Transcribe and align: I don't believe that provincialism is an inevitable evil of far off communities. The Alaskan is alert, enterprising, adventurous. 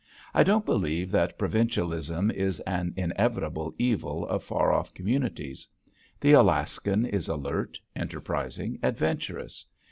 I 0.33 0.41
don't 0.41 0.65
believe 0.65 1.11
that 1.11 1.37
provincialism 1.37 2.31
is 2.31 2.59
an 2.61 2.91
inevitable 2.97 3.75
evil 3.77 4.27
of 4.27 4.43
far 4.43 4.73
off 4.73 4.95
communities. 4.95 5.67
The 6.19 6.31
Alaskan 6.33 7.05
is 7.05 7.27
alert, 7.27 7.77
enterprising, 7.95 8.79
adventurous. 8.81 9.63